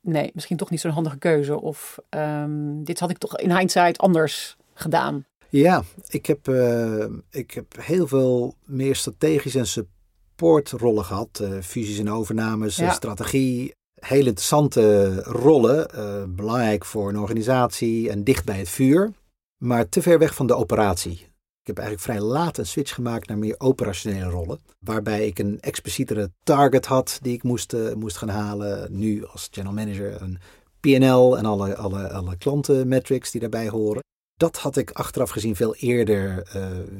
[0.00, 1.60] nee, misschien toch niet zo'n handige keuze.
[1.60, 5.24] Of um, dit had ik toch in hindsight anders gedaan.
[5.48, 11.40] Ja, ik heb, uh, ik heb heel veel meer strategisch en supportrollen gehad.
[11.42, 12.90] Uh, fusies en overnames, ja.
[12.90, 13.74] strategie.
[13.94, 15.88] Heel interessante rollen.
[15.94, 19.12] Uh, belangrijk voor een organisatie en dicht bij het vuur.
[19.56, 21.29] Maar te ver weg van de operatie.
[21.70, 24.60] Heb eigenlijk vrij laat een switch gemaakt naar meer operationele rollen.
[24.78, 28.98] Waarbij ik een explicietere target had die ik moest, uh, moest gaan halen.
[28.98, 30.38] Nu als general manager een
[30.80, 34.02] PNL en alle, alle, alle klantenmetrics die daarbij horen.
[34.36, 36.48] Dat had ik achteraf gezien veel eerder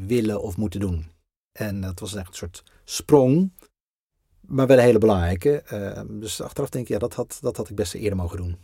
[0.06, 1.06] willen of moeten doen.
[1.52, 3.52] En dat was echt een soort sprong,
[4.40, 5.62] maar wel een hele belangrijke.
[5.72, 8.56] Uh, dus achteraf denk ik, ja, dat had, dat had ik best eerder mogen doen.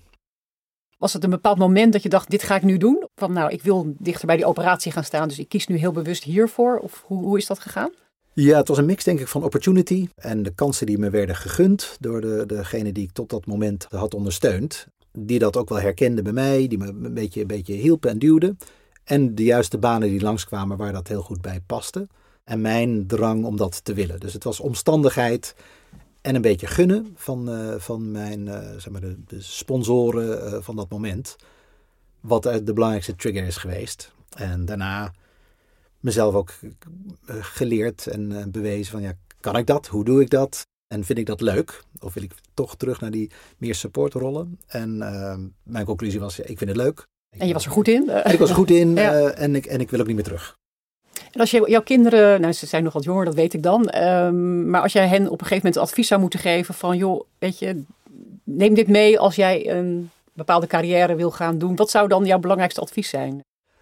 [0.98, 3.08] Was het een bepaald moment dat je dacht, dit ga ik nu doen?
[3.14, 5.92] Van nou, ik wil dichter bij die operatie gaan staan, dus ik kies nu heel
[5.92, 6.78] bewust hiervoor.
[6.78, 7.90] Of hoe, hoe is dat gegaan?
[8.32, 11.36] Ja, het was een mix denk ik van opportunity en de kansen die me werden
[11.36, 14.86] gegund door de, degene die ik tot dat moment had ondersteund.
[15.12, 18.18] Die dat ook wel herkenden bij mij, die me een beetje, een beetje hielpen en
[18.18, 18.58] duwden.
[19.04, 22.08] En de juiste banen die langskwamen waar dat heel goed bij paste
[22.44, 24.20] en mijn drang om dat te willen.
[24.20, 25.54] Dus het was omstandigheid
[26.26, 30.62] en een beetje gunnen van, uh, van mijn uh, zeg maar de, de sponsoren uh,
[30.62, 31.36] van dat moment.
[32.20, 34.12] Wat de belangrijkste trigger is geweest.
[34.36, 35.12] En daarna
[36.00, 36.54] mezelf ook
[37.26, 39.86] geleerd en bewezen van ja, kan ik dat?
[39.86, 40.66] Hoe doe ik dat?
[40.86, 41.82] En vind ik dat leuk?
[42.00, 44.60] Of wil ik toch terug naar die meer supportrollen?
[44.66, 44.98] En
[45.62, 47.06] mijn conclusie was, ja, ik vind het leuk.
[47.38, 48.08] En je was er goed in?
[48.08, 49.30] En ik was er goed in ja.
[49.30, 50.58] en, ik, en ik wil ook niet meer terug.
[51.36, 53.94] En als je jouw kinderen, nou ze zijn nog wat jonger, dat weet ik dan.
[53.94, 57.20] Um, maar als jij hen op een gegeven moment advies zou moeten geven van joh,
[57.38, 57.82] weet je,
[58.44, 61.76] neem dit mee als jij een bepaalde carrière wil gaan doen.
[61.76, 63.40] Wat zou dan jouw belangrijkste advies zijn?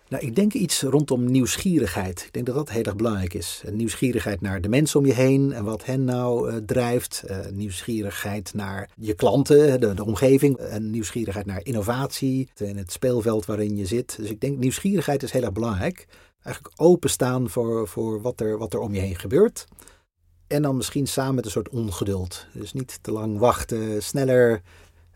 [0.09, 2.23] Nou, ik denk iets rondom nieuwsgierigheid.
[2.27, 3.62] Ik denk dat dat heel erg belangrijk is.
[3.73, 7.25] Nieuwsgierigheid naar de mensen om je heen en wat hen nou uh, drijft.
[7.31, 10.57] Uh, nieuwsgierigheid naar je klanten, de, de omgeving.
[10.57, 14.17] En nieuwsgierigheid naar innovatie en het speelveld waarin je zit.
[14.17, 16.07] Dus ik denk nieuwsgierigheid is heel erg belangrijk
[16.45, 19.67] eigenlijk openstaan voor, voor wat, er, wat er om je heen gebeurt.
[20.47, 22.47] En dan misschien samen met een soort ongeduld.
[22.53, 24.63] Dus niet te lang wachten, sneller,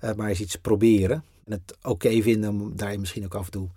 [0.05, 1.25] uh, maar eens iets proberen.
[1.45, 3.69] En het oké vinden om daar misschien ook af en toe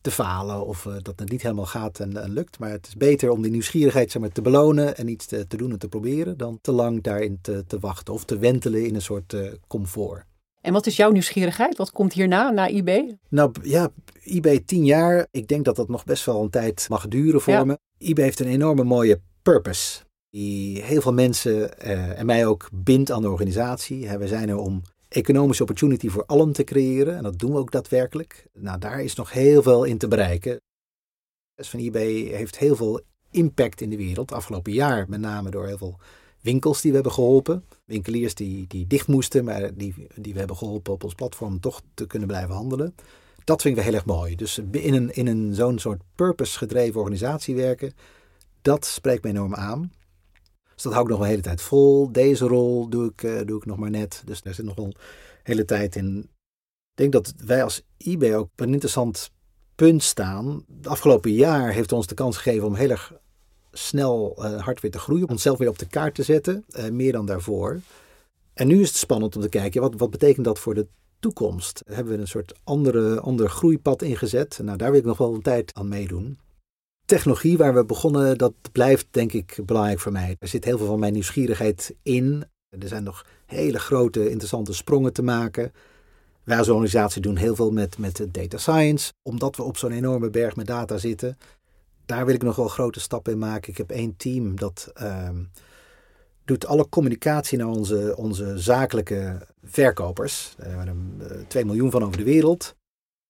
[0.00, 2.58] te falen of uh, dat het niet helemaal gaat en, lukt.
[2.58, 5.56] Maar het is beter om die nieuwsgierigheid zeg maar, te belonen en iets te, te
[5.56, 8.94] doen en te proberen dan te lang daarin te, te wachten of te wentelen in
[8.94, 10.24] een soort uh, comfort.
[10.64, 11.76] En wat is jouw nieuwsgierigheid?
[11.76, 13.18] Wat komt hierna, na eBay?
[13.28, 13.90] Nou ja,
[14.22, 15.26] eBay tien jaar.
[15.30, 17.64] Ik denk dat dat nog best wel een tijd mag duren voor ja.
[17.64, 17.78] me.
[17.98, 20.00] eBay heeft een enorme mooie purpose.
[20.30, 24.08] Die heel veel mensen eh, en mij ook bindt aan de organisatie.
[24.08, 27.16] we zijn er om economische opportunity voor allen te creëren.
[27.16, 28.46] En dat doen we ook daadwerkelijk.
[28.52, 30.60] Nou, daar is nog heel veel in te bereiken.
[31.62, 33.00] Van eBay heeft heel veel
[33.30, 34.32] impact in de wereld.
[34.32, 35.98] Afgelopen jaar met name door heel veel
[36.44, 37.64] winkels die we hebben geholpen.
[37.84, 41.82] Winkeliers die, die dicht moesten, maar die, die we hebben geholpen op ons platform toch
[41.94, 42.94] te kunnen blijven handelen.
[43.44, 44.36] Dat vinden we heel erg mooi.
[44.36, 47.92] Dus in een, in een zo'n soort purpose-gedreven organisatie werken,
[48.62, 49.92] dat spreekt me enorm aan.
[50.74, 52.12] Dus dat hou ik nog een hele tijd vol.
[52.12, 54.22] Deze rol doe ik, uh, doe ik nog maar net.
[54.24, 54.96] Dus daar zit nog wel een
[55.42, 56.18] hele tijd in.
[56.18, 59.30] Ik denk dat wij als eBay ook op een interessant
[59.74, 60.64] punt staan.
[60.76, 63.12] Het afgelopen jaar heeft ons de kans gegeven om heel erg
[63.78, 67.12] snel uh, hard weer te groeien, onszelf weer op de kaart te zetten, uh, meer
[67.12, 67.80] dan daarvoor.
[68.54, 70.86] En nu is het spannend om te kijken, wat, wat betekent dat voor de
[71.18, 71.82] toekomst?
[71.86, 74.60] Hebben we een soort andere, ander groeipad ingezet?
[74.62, 76.38] Nou, daar wil ik nog wel een tijd aan meedoen.
[77.04, 80.36] Technologie waar we begonnen, dat blijft denk ik belangrijk voor mij.
[80.38, 82.44] Er zit heel veel van mijn nieuwsgierigheid in.
[82.68, 85.72] Er zijn nog hele grote, interessante sprongen te maken.
[86.44, 90.30] Wij als organisatie doen heel veel met, met data science, omdat we op zo'n enorme
[90.30, 91.36] berg met data zitten
[92.06, 93.70] daar wil ik nog wel grote stappen in maken.
[93.70, 95.28] Ik heb één team dat uh,
[96.44, 100.54] doet alle communicatie naar onze, onze zakelijke verkopers.
[100.58, 100.88] Er zijn
[101.28, 102.74] er 2 miljoen van over de wereld.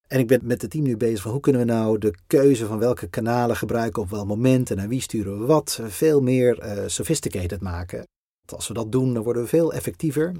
[0.06, 2.66] En ik ben met het team nu bezig van hoe kunnen we nou de keuze
[2.66, 6.64] van welke kanalen gebruiken op welk moment en naar wie sturen we wat veel meer
[6.64, 8.06] uh, sophisticated maken.
[8.46, 10.32] Als we dat doen, dan worden we veel effectiever.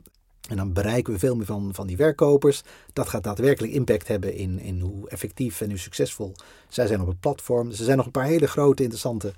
[0.49, 2.63] En dan bereiken we veel meer van, van die werkkopers.
[2.93, 6.35] Dat gaat daadwerkelijk impact hebben in, in hoe effectief en hoe succesvol
[6.69, 7.69] zij zijn op het platform.
[7.69, 9.33] Dus er zijn nog een paar hele grote, interessante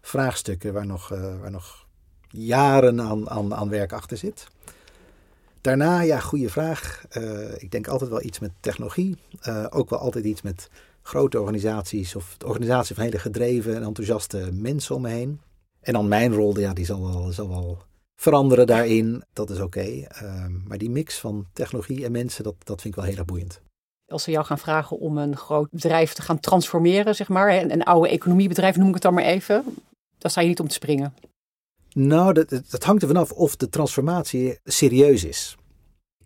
[0.00, 1.86] vraagstukken waar nog, uh, waar nog
[2.28, 4.46] jaren aan, aan, aan werk achter zit.
[5.60, 7.04] Daarna, ja, goede vraag.
[7.12, 9.16] Uh, ik denk altijd wel iets met technologie.
[9.48, 10.68] Uh, ook wel altijd iets met
[11.02, 15.40] grote organisaties of de organisatie van hele gedreven en enthousiaste mensen om me heen.
[15.80, 17.78] En dan mijn rol, ja, die zal wel, zal wel
[18.16, 19.22] veranderen daarin.
[19.32, 19.78] Dat is oké.
[19.78, 20.08] Okay.
[20.22, 23.26] Uh, maar die mix van technologie en mensen, dat, dat vind ik wel heel erg
[23.26, 23.60] boeiend.
[24.06, 27.72] Als ze jou gaan vragen om een groot bedrijf te gaan transformeren, zeg maar, een,
[27.72, 29.64] een oude economiebedrijf noem ik het dan maar even,
[30.18, 31.14] dan sta je niet om te springen.
[31.92, 35.56] Nou, dat, dat hangt er vanaf of de transformatie serieus is.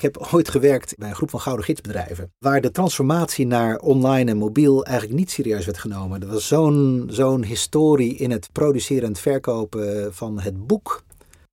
[0.01, 4.31] Ik heb ooit gewerkt bij een groep van gouden gidsbedrijven, waar de transformatie naar online
[4.31, 6.23] en mobiel eigenlijk niet serieus werd genomen.
[6.23, 11.03] Er was zo'n zo'n historie in het produceren en het verkopen van het boek,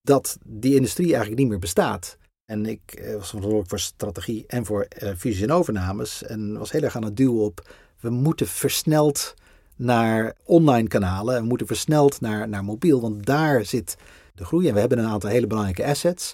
[0.08, 2.18] dat die industrie eigenlijk niet meer bestaat.
[2.46, 6.72] En ik eh, was verantwoordelijk voor strategie en voor uh, fusies en overnames en was
[6.72, 9.34] heel erg aan het duwen op, we moeten versneld
[9.76, 11.36] naar online kanalen.
[11.36, 13.98] En we moeten versneld naar, naar mobiel, want daar zit
[14.36, 14.68] de groei.
[14.68, 16.34] En we hebben een aantal hele belangrijke assets.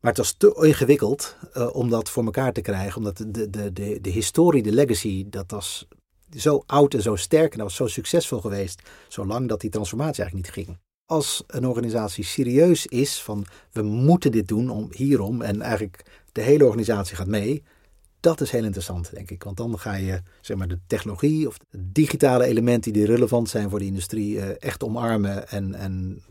[0.00, 2.96] Maar het was te ingewikkeld uh, om dat voor elkaar te krijgen.
[2.96, 5.88] Omdat de, de, de, de historie, de legacy, dat was
[6.36, 7.52] zo oud en zo sterk.
[7.52, 8.82] En dat was zo succesvol geweest.
[9.08, 10.78] Zolang dat die transformatie eigenlijk niet ging.
[11.06, 15.42] Als een organisatie serieus is van we moeten dit doen om, hierom.
[15.42, 17.62] En eigenlijk de hele organisatie gaat mee
[18.26, 19.42] dat is heel interessant, denk ik.
[19.42, 23.78] Want dan ga je zeg maar, de technologie of digitale elementen die relevant zijn voor
[23.78, 26.22] de industrie uh, echt omarmen en, en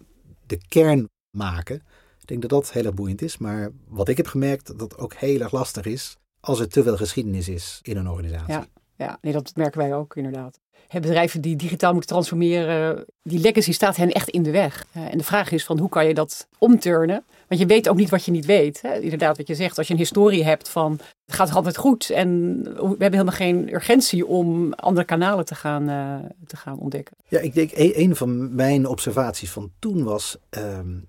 [0.45, 1.75] de kern maken.
[2.21, 3.38] Ik denk dat dat heel erg boeiend is.
[3.38, 6.97] Maar wat ik heb gemerkt, dat ook heel erg lastig is als er te veel
[6.97, 8.53] geschiedenis is in een organisatie.
[8.53, 10.59] Ja, ja nee, dat merken wij ook inderdaad.
[10.89, 14.85] Bedrijven die digitaal moeten transformeren, die legacy staat hen echt in de weg.
[14.97, 17.23] Uh, en de vraag is van hoe kan je dat omturnen?
[17.47, 18.81] Want je weet ook niet wat je niet weet.
[18.81, 18.99] Hè?
[18.99, 22.61] Inderdaad, wat je zegt, als je een historie hebt van het gaat altijd goed en
[22.63, 26.15] we hebben helemaal geen urgentie om andere kanalen te gaan, uh,
[26.47, 27.15] te gaan ontdekken.
[27.27, 31.07] Ja, ik denk een, een van mijn observaties van toen was, um,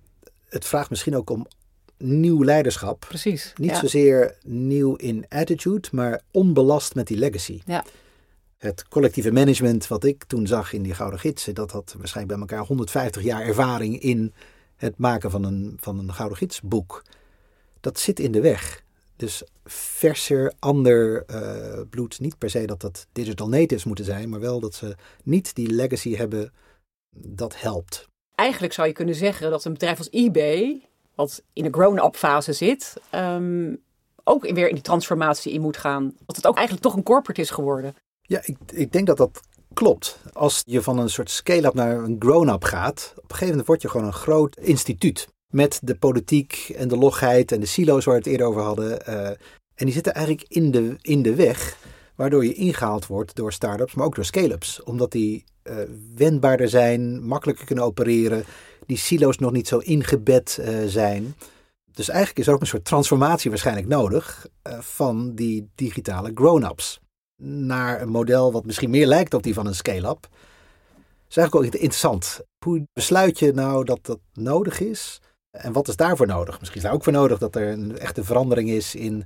[0.49, 1.47] het vraagt misschien ook om
[1.99, 3.05] nieuw leiderschap.
[3.09, 3.53] Precies.
[3.57, 3.79] Niet ja.
[3.79, 7.61] zozeer nieuw in attitude, maar onbelast met die legacy.
[7.67, 7.85] Ja.
[8.57, 12.49] Het collectieve management wat ik toen zag in die Gouden Gidsen, dat had waarschijnlijk bij
[12.49, 14.35] elkaar 150 jaar ervaring in
[14.77, 17.05] het maken van een, van een Gouden Gidsboek.
[17.81, 18.85] Dat zit in de weg.
[19.17, 22.21] Dus verser, ander uh, bloed.
[22.21, 25.71] Niet per se dat dat digital natives moeten zijn, maar wel dat ze niet die
[25.71, 26.53] legacy hebben.
[27.17, 28.09] Dat helpt.
[28.35, 32.53] Eigenlijk zou je kunnen zeggen dat een bedrijf als eBay, wat in een grown-up fase
[32.53, 33.83] zit, um,
[34.25, 36.15] ook weer in die transformatie in moet gaan.
[36.27, 37.95] Dat het ook eigenlijk toch een corporate is geworden.
[38.27, 39.41] Ja, ik, ik denk dat dat
[39.73, 40.21] klopt.
[40.33, 43.83] Als je van een soort scale-up naar een grown-up gaat, op een gegeven moment word
[43.83, 45.29] je gewoon een groot instituut.
[45.53, 48.99] Met de politiek en de logheid en de silo's waar we het eerder over hadden.
[49.09, 49.29] Uh,
[49.75, 51.79] en die zitten eigenlijk in de, in de weg,
[52.15, 54.83] waardoor je ingehaald wordt door start-ups, maar ook door scale-ups.
[54.83, 55.77] Omdat die uh,
[56.15, 58.45] wendbaarder zijn, makkelijker kunnen opereren,
[58.87, 61.35] die silo's nog niet zo ingebed uh, zijn.
[61.93, 64.47] Dus eigenlijk is er ook een soort transformatie waarschijnlijk nodig
[64.81, 67.01] van die digitale grown-ups
[67.37, 70.29] naar een model wat misschien meer lijkt op die van een scale-up.
[71.29, 72.41] is eigenlijk ook interessant.
[72.65, 75.21] Hoe besluit je nou dat dat nodig is?
[75.51, 76.59] En wat is daarvoor nodig?
[76.59, 79.25] Misschien is daar ook voor nodig dat er een echte verandering is in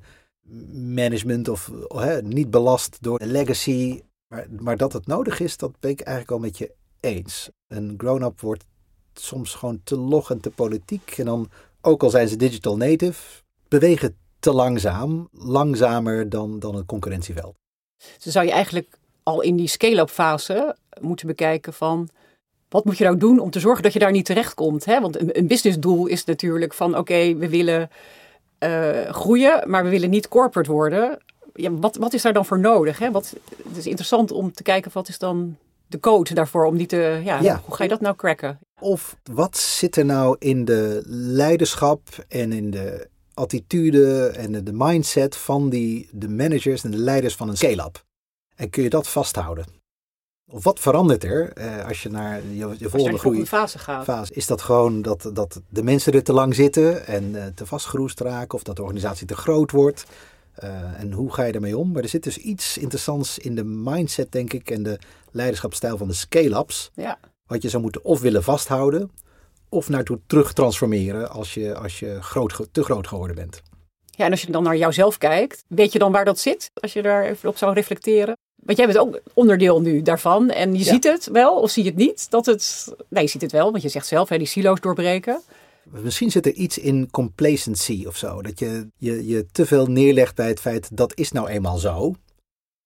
[0.73, 4.03] management of hè, niet belast door de legacy.
[4.29, 7.51] Maar, maar dat het nodig is, dat ben ik eigenlijk al met je eens.
[7.69, 8.65] Een grown-up wordt
[9.15, 11.15] soms gewoon te log en te politiek.
[11.19, 15.29] En dan, ook al zijn ze digital native, bewegen te langzaam.
[15.33, 17.59] Langzamer dan, dan het concurrentieveld.
[18.23, 22.09] Dus zou je eigenlijk al in die scale-up fase moeten bekijken van
[22.69, 24.85] wat moet je nou doen om te zorgen dat je daar niet terechtkomt?
[24.85, 25.01] Hè?
[25.01, 27.91] Want een, een businessdoel is natuurlijk van oké, we willen
[28.65, 31.19] uh, groeien, maar we willen niet corporate worden.
[31.55, 32.99] Ja, wat, wat is daar dan voor nodig?
[32.99, 33.11] Hè?
[33.11, 33.35] Wat,
[33.69, 37.21] het is interessant om te kijken wat is dan de code daarvoor om die te,
[37.25, 38.59] ja, ja, hoe ga je dat nou cracken?
[38.81, 43.09] Of wat zit er nou in de leiderschap en in de
[43.41, 48.05] attitude en de mindset van die, de managers en de leiders van een scale-up?
[48.57, 49.65] En kun je dat vasthouden?
[50.53, 54.05] Of wat verandert er eh, als je naar je, je volgende groei fase gaat?
[54.05, 57.67] Fase, is dat gewoon dat, dat de mensen er te lang zitten en uh, te
[57.67, 60.05] vastgeroest raken of dat de organisatie te groot wordt?
[60.65, 61.93] Uh, en hoe ga je daarmee om?
[61.93, 64.99] Maar er zit dus iets interessants in de mindset, denk ik, en de
[65.31, 66.91] leiderschapsstijl van de scale-ups.
[66.95, 67.19] Ja.
[67.47, 69.11] Wat je zou moeten of willen vasthouden,
[69.71, 73.63] of naartoe terug transformeren als je, als je groot, te groot geworden bent.
[74.05, 76.71] Ja, en als je dan naar jouzelf kijkt, weet je dan waar dat zit?
[76.75, 78.37] Als je daar even op zou reflecteren.
[78.65, 80.51] Want jij bent ook onderdeel nu daarvan.
[80.51, 82.31] En je ziet het wel, of zie je het niet?
[82.31, 82.95] Dat het.
[83.09, 85.43] Nee, je ziet het wel, want je zegt zelf, hè, die silo's doorbreken.
[85.85, 88.43] Misschien zit er iets in complacency of zo.
[88.43, 92.15] Dat je, je je te veel neerlegt bij het feit dat is nou eenmaal zo.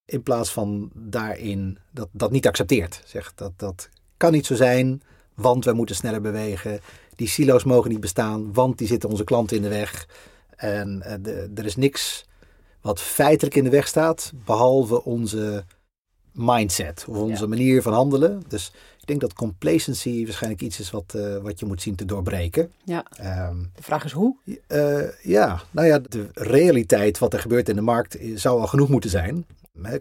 [0.05, 3.03] In plaats van daarin dat, dat niet accepteert.
[3.05, 5.03] Zegt dat dat kan niet zo zijn,
[5.35, 6.81] want we moeten sneller bewegen.
[7.17, 10.09] Die silo's mogen niet bestaan, want die zitten onze klanten in de weg.
[10.57, 12.27] En uh, de, er is niks
[12.81, 15.65] wat feitelijk in de weg staat, behalve onze
[16.33, 18.43] mindset of onze manier van handelen.
[18.49, 22.05] Dus ik denk dat complacency waarschijnlijk iets is wat, uh, wat je moet zien te
[22.05, 22.73] doorbreken.
[22.85, 23.05] Ja.
[23.49, 24.37] Um, de vraag is hoe?
[24.69, 28.89] Uh, ja, nou ja, de realiteit wat er gebeurt in de markt zou al genoeg
[28.89, 29.47] moeten zijn.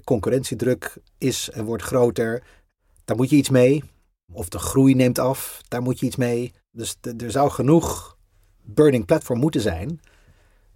[0.03, 2.43] Concurrentiedruk is en wordt groter.
[3.05, 3.83] Daar moet je iets mee.
[4.33, 6.53] Of de groei neemt af, daar moet je iets mee.
[6.71, 8.17] Dus er zou genoeg
[8.61, 9.99] burning platform moeten zijn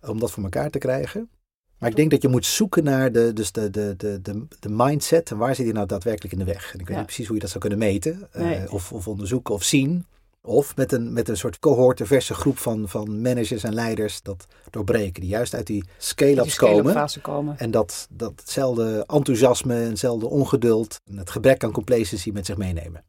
[0.02, 1.30] om dat voor elkaar te krijgen.
[1.78, 4.70] Maar ik denk dat je moet zoeken naar de, dus de, de, de, de, de
[4.70, 6.74] mindset en waar zit die nou daadwerkelijk in de weg.
[6.74, 9.54] En ik weet niet precies hoe je dat zou kunnen meten uh, of, of onderzoeken
[9.54, 10.06] of zien.
[10.42, 14.46] Of met een, met een soort cohorte verse groep van, van managers en leiders dat
[14.70, 15.22] doorbreken.
[15.22, 17.22] Die juist uit die scale-ups scale komen.
[17.22, 17.58] komen.
[17.60, 22.58] En dat, dat hetzelfde enthousiasme en hetzelfde ongeduld en het gebrek aan complacency met zich
[22.58, 23.04] meenemen.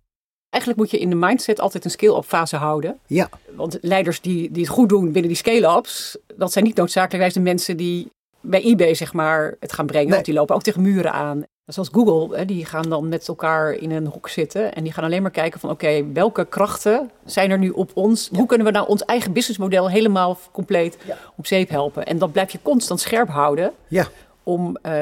[0.50, 2.98] Eigenlijk moet je in de mindset altijd een scale-up fase houden.
[3.06, 3.28] Ja.
[3.54, 7.40] Want leiders die, die het goed doen binnen die scale-ups, dat zijn niet noodzakelijkwijs de
[7.40, 10.11] mensen die bij eBay zeg maar het gaan brengen.
[10.11, 11.44] Want die lopen ook tegen muren aan.
[11.66, 14.74] Zoals Google, die gaan dan met elkaar in een hoek zitten.
[14.74, 18.28] En die gaan alleen maar kijken van oké, welke krachten zijn er nu op ons?
[18.32, 20.98] Hoe kunnen we nou ons eigen businessmodel helemaal compleet
[21.37, 22.06] op zeep helpen?
[22.06, 23.72] En dat blijf je constant scherp houden.
[23.88, 24.08] Ja.
[24.42, 24.92] Om, uh,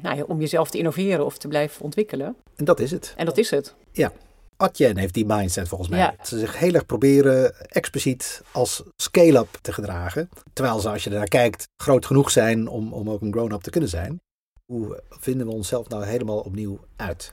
[0.00, 2.36] nou ja, om jezelf te innoveren of te blijven ontwikkelen.
[2.56, 3.14] En dat is het.
[3.16, 3.74] En dat is het.
[3.92, 4.12] Ja.
[4.56, 6.16] Atjen heeft die mindset volgens mij.
[6.22, 10.28] Ze zich heel erg proberen expliciet als scale-up te gedragen.
[10.52, 13.70] Terwijl ze, als je ernaar kijkt, groot genoeg zijn om, om ook een grown-up te
[13.70, 14.20] kunnen zijn.
[14.64, 17.30] Hoe vinden we onszelf nou helemaal opnieuw uit?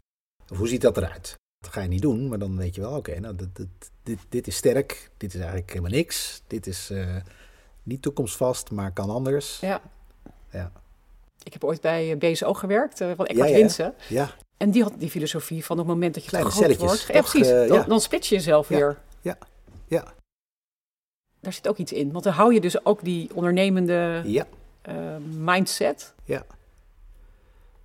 [0.52, 1.36] Of hoe ziet dat eruit?
[1.60, 3.68] Dat ga je niet doen, maar dan weet je wel, oké, nou, dit, dit,
[4.04, 6.42] dit, dit, is sterk, dit is eigenlijk helemaal niks.
[6.48, 7.16] Dit is uh,
[7.84, 9.60] niet toekomstvast, maar kan anders.
[9.60, 9.82] Ja.
[10.52, 10.72] ja.
[11.44, 13.94] Ik heb ooit bij eh, BSO gewerkt, uh, van Eckhart ja, Winsen.
[14.10, 14.36] Ja.
[14.58, 17.02] En die had die filosofie van op het moment dat je Kleine groot wordt.
[17.02, 17.48] Ja, precies.
[17.48, 17.84] uh, dan, ja.
[17.84, 19.02] dan split je jezelf weer.
[19.22, 19.38] Ja,
[19.88, 20.14] ja,
[21.40, 22.12] Daar zit ook iets in.
[22.12, 24.48] Want dan hou je dus ook die ondernemende ja,
[24.90, 26.14] uh, mindset.
[26.24, 26.46] ja.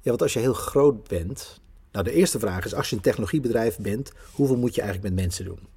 [0.01, 1.61] Ja, want als je heel groot bent.
[1.93, 5.25] Nou, de eerste vraag is: als je een technologiebedrijf bent, hoeveel moet je eigenlijk met
[5.25, 5.69] mensen doen?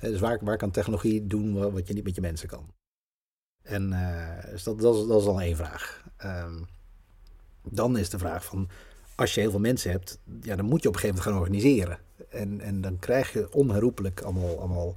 [0.00, 2.66] Dus waar, waar kan technologie doen wa- wat je niet met je mensen kan?
[3.62, 6.04] En eh, dus dat, dat, is, dat is al één vraag.
[6.16, 6.62] Ehm,
[7.62, 8.68] dan is de vraag van,
[9.14, 11.52] als je heel veel mensen hebt, ja, dan moet je op een gegeven moment gaan
[11.52, 11.98] organiseren.
[12.28, 14.94] En, en dan krijg je onherroepelijk allemaal, allemaal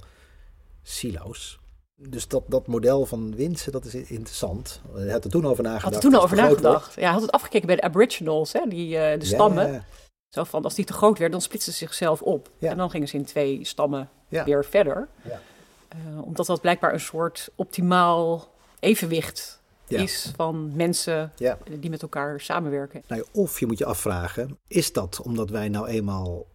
[0.82, 1.58] silo's.
[2.00, 4.80] Dus dat, dat model van winsten, dat is interessant.
[4.96, 5.94] Je had er toen over nagedacht.
[5.94, 6.94] Had er toen over nagedacht.
[6.94, 9.72] Ja, had het afgekeken bij de Aboriginals, hè, die, eh, de stammen.
[9.72, 9.84] Ja,
[10.28, 12.50] Zo van, als die te groot werd, dan splitsten ze zichzelf op.
[12.58, 12.70] Ja.
[12.70, 14.44] En dan gingen ze in twee stammen Ja.
[14.44, 15.08] weer verder.
[15.22, 15.40] Ja.
[15.88, 18.50] Eh, omdat dat blijkbaar een soort optimaal
[18.80, 20.00] evenwicht Ja.
[20.00, 21.58] is van mensen ja.
[21.80, 23.02] die met elkaar samenwerken.
[23.08, 26.46] Nou, of je moet je afvragen, is dat omdat wij nou eenmaal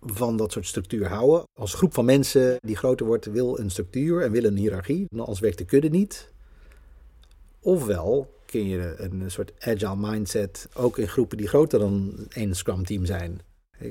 [0.00, 1.42] van dat soort structuur houden?
[1.58, 5.06] Als groep van mensen die groter wordt, wil een structuur en wil een hiërarchie.
[5.08, 6.30] Nou, Anders werkt de kudde niet.
[7.60, 12.84] Ofwel kun je een soort agile mindset ook in groepen die groter dan één scrum
[12.84, 13.40] team zijn.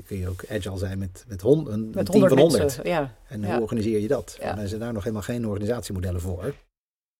[0.06, 2.62] Kun je ook agile zijn met, met hond, een, een Met team honderd van 100.
[2.62, 2.86] mensen.
[2.86, 3.14] Ja.
[3.28, 3.52] En Ja.
[3.52, 4.36] hoe organiseer je dat?
[4.40, 6.54] En er zijn daar nog helemaal geen organisatiemodellen voor.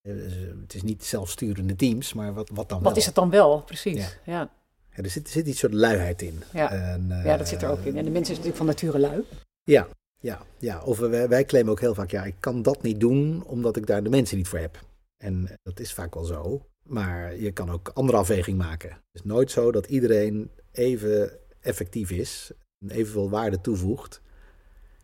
[0.09, 3.01] Eh, eh, Het is niet zelfsturende teams, maar wat, wat dan Wat wel?
[3.01, 3.97] is het dan wel, precies.
[3.97, 4.33] Ja.
[4.33, 4.51] Ja.
[4.95, 6.43] Ja, er, zit, er zit iets soort luiheid in.
[6.53, 6.71] Ja.
[6.73, 7.97] En, eh, ja, dat zit er ook in.
[7.97, 9.25] En de mensen is natuurlijk van nature lui.
[9.65, 9.89] Ja,
[10.21, 10.83] ja, ja.
[10.83, 13.87] Of wij, wij claimen ook heel vaak, ja, ik kan dat niet doen omdat ik
[13.87, 14.85] daar de mensen niet voor heb.
[15.17, 16.67] En dat is vaak wel zo.
[16.83, 18.91] Maar je kan ook andere afweging maken.
[18.91, 24.21] Het is nooit zo dat iedereen even effectief is en evenveel waarde toevoegt.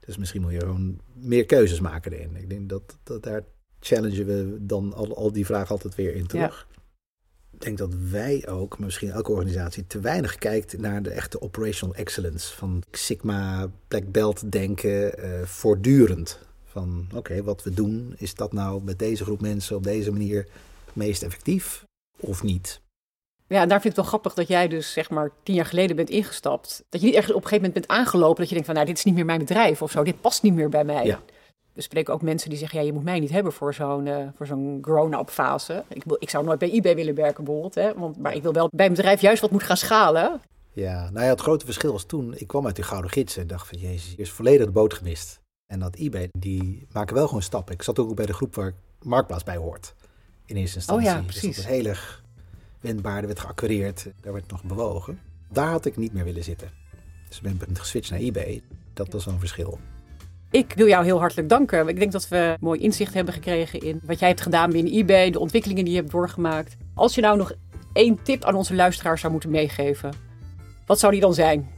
[0.00, 2.36] Dus misschien moet je gewoon meer keuzes maken erin.
[2.36, 3.44] Ik denk dat, dat daar
[3.84, 6.66] challengen we dan al, al die vragen altijd weer in terug.
[7.52, 11.40] Ik denk dat wij ook, maar misschien elke organisatie, te weinig kijkt naar de echte
[11.40, 12.56] operational excellence.
[12.56, 16.38] Van Sigma, Black Belt denken, eh, voortdurend.
[16.64, 20.46] Van oké, wat we doen, is dat nou met deze groep mensen op deze manier
[20.92, 21.84] meest effectief
[22.20, 22.80] of niet?
[23.46, 25.66] Ja, en daar vind ik het wel grappig dat jij dus zeg maar tien jaar
[25.66, 26.84] geleden bent ingestapt.
[26.88, 28.86] Dat je niet echt op een gegeven moment bent aangelopen dat je denkt van nou
[28.86, 31.04] dit is niet meer mijn bedrijf of zo, dit past niet meer bij mij.
[31.04, 31.22] Ja.
[31.74, 34.28] We spreken ook mensen die zeggen ja je moet mij niet hebben voor zo'n eh,
[34.34, 35.84] voor zo'n grown-up fase.
[35.88, 38.52] Ik, wil, ik zou nooit bij eBay willen werken bijvoorbeeld, hè, want, maar ik wil
[38.52, 40.40] wel bij een bedrijf juist wat moet gaan schalen.
[40.72, 43.46] Ja, nou ja, het grote verschil was toen, ik kwam uit die gouden gids en
[43.46, 45.40] dacht van jezus, hier is volledig de boot gemist.
[45.66, 47.74] En dat eBay, die maken wel gewoon stappen.
[47.74, 48.72] Ik zat ook bij de groep waar
[49.02, 49.94] Marktplaats bij hoort.
[50.46, 51.08] in eerste instantie.
[51.08, 51.56] Oh ja, Dus precies.
[51.56, 52.22] dat was heel erg
[52.80, 55.20] wendbaar, er werd geaccureerd, daar werd nog bewogen.
[55.48, 56.70] Daar had ik niet meer willen zitten.
[57.28, 58.62] Dus ik ben geswitcht naar eBay.
[58.92, 59.78] Dat was wel een verschil.
[60.54, 61.88] Ik wil jou heel hartelijk danken.
[61.88, 65.30] Ik denk dat we mooi inzicht hebben gekregen in wat jij hebt gedaan binnen eBay,
[65.30, 66.76] de ontwikkelingen die je hebt doorgemaakt.
[66.94, 67.52] Als je nou nog
[67.92, 70.12] één tip aan onze luisteraars zou moeten meegeven,
[70.86, 71.68] wat zou die dan zijn?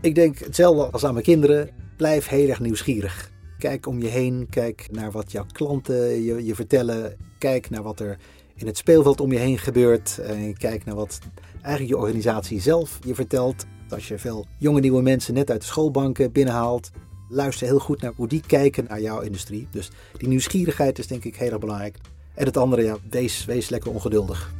[0.00, 1.70] Ik denk hetzelfde als aan mijn kinderen.
[1.96, 3.30] Blijf heel erg nieuwsgierig.
[3.58, 4.46] Kijk om je heen.
[4.50, 7.16] Kijk naar wat jouw klanten je, je vertellen.
[7.38, 8.18] Kijk naar wat er
[8.54, 10.18] in het speelveld om je heen gebeurt.
[10.18, 11.18] En kijk naar wat
[11.62, 13.66] eigenlijk je organisatie zelf je vertelt.
[13.88, 16.90] Als je veel jonge nieuwe mensen net uit de schoolbanken binnenhaalt.
[17.28, 19.68] Luister heel goed naar hoe die kijken naar jouw industrie.
[19.70, 21.98] Dus die nieuwsgierigheid is denk ik heel erg belangrijk.
[22.34, 24.52] En het andere, ja, wees, wees lekker ongeduldig.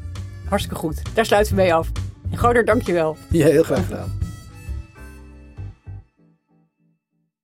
[0.49, 1.03] Hartstikke goed.
[1.15, 1.91] Daar sluiten we mee af.
[2.31, 3.17] En Goder, je wel.
[3.31, 4.24] Ja, heel graag gedaan.